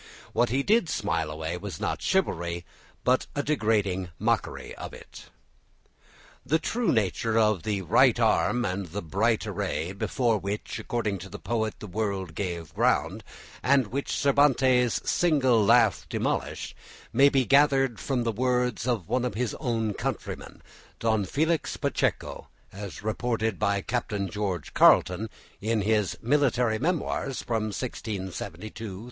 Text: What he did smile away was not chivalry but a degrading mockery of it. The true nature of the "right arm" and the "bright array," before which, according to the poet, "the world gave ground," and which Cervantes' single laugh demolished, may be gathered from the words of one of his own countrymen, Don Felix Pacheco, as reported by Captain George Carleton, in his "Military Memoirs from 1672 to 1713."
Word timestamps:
What 0.33 0.49
he 0.49 0.63
did 0.63 0.89
smile 0.89 1.29
away 1.29 1.57
was 1.59 1.79
not 1.79 2.01
chivalry 2.01 2.65
but 3.03 3.27
a 3.35 3.43
degrading 3.43 4.09
mockery 4.17 4.73
of 4.73 4.95
it. 4.95 5.25
The 6.43 6.57
true 6.57 6.91
nature 6.91 7.37
of 7.37 7.61
the 7.61 7.83
"right 7.83 8.19
arm" 8.19 8.65
and 8.65 8.87
the 8.87 9.03
"bright 9.03 9.45
array," 9.45 9.91
before 9.91 10.39
which, 10.39 10.79
according 10.79 11.19
to 11.19 11.29
the 11.29 11.37
poet, 11.37 11.75
"the 11.77 11.85
world 11.85 12.33
gave 12.33 12.73
ground," 12.73 13.23
and 13.61 13.85
which 13.91 14.11
Cervantes' 14.17 15.07
single 15.07 15.63
laugh 15.63 16.07
demolished, 16.09 16.73
may 17.13 17.29
be 17.29 17.45
gathered 17.45 17.99
from 17.99 18.23
the 18.23 18.31
words 18.31 18.87
of 18.87 19.07
one 19.07 19.23
of 19.23 19.35
his 19.35 19.53
own 19.59 19.93
countrymen, 19.93 20.63
Don 20.97 21.25
Felix 21.25 21.77
Pacheco, 21.77 22.47
as 22.73 23.03
reported 23.03 23.59
by 23.59 23.81
Captain 23.81 24.31
George 24.31 24.73
Carleton, 24.73 25.29
in 25.61 25.81
his 25.81 26.17
"Military 26.23 26.79
Memoirs 26.79 27.43
from 27.43 27.65
1672 27.71 28.25
to 28.25 28.83
1713." 28.95 28.99